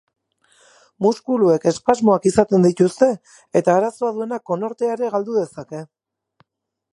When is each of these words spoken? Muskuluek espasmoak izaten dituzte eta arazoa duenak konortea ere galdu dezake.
Muskuluek 1.05 1.67
espasmoak 1.71 2.25
izaten 2.29 2.65
dituzte 2.67 3.11
eta 3.61 3.77
arazoa 3.83 4.11
duenak 4.17 4.45
konortea 4.53 4.91
ere 4.97 5.13
galdu 5.19 5.37
dezake. 5.43 5.85